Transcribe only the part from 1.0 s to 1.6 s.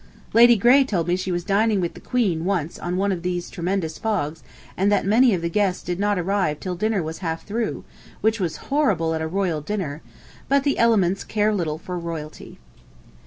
me she was